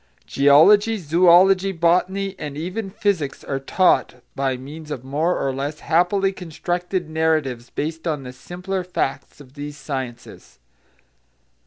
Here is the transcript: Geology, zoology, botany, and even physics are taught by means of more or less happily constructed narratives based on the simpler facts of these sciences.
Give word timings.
Geology, 0.25 0.97
zoology, 0.97 1.71
botany, 1.71 2.35
and 2.39 2.57
even 2.57 2.89
physics 2.89 3.43
are 3.43 3.59
taught 3.59 4.15
by 4.35 4.57
means 4.57 4.89
of 4.89 5.03
more 5.03 5.37
or 5.37 5.53
less 5.53 5.81
happily 5.81 6.33
constructed 6.33 7.07
narratives 7.07 7.69
based 7.69 8.07
on 8.07 8.23
the 8.23 8.33
simpler 8.33 8.83
facts 8.83 9.39
of 9.39 9.53
these 9.53 9.77
sciences. 9.77 10.57